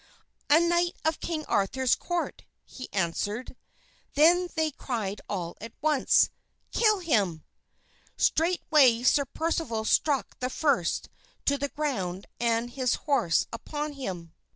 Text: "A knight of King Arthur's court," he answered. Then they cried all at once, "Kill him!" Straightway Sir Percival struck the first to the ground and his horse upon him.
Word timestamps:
"A 0.49 0.59
knight 0.59 0.95
of 1.05 1.19
King 1.19 1.45
Arthur's 1.45 1.93
court," 1.93 2.41
he 2.65 2.89
answered. 2.91 3.55
Then 4.15 4.49
they 4.55 4.71
cried 4.71 5.21
all 5.29 5.55
at 5.61 5.73
once, 5.79 6.31
"Kill 6.71 7.01
him!" 7.01 7.43
Straightway 8.17 9.03
Sir 9.03 9.25
Percival 9.25 9.85
struck 9.85 10.39
the 10.39 10.49
first 10.49 11.07
to 11.45 11.55
the 11.55 11.69
ground 11.69 12.25
and 12.39 12.71
his 12.71 12.95
horse 13.05 13.45
upon 13.53 13.93
him. 13.93 14.33